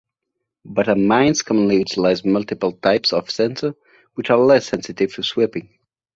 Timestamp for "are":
4.31-4.39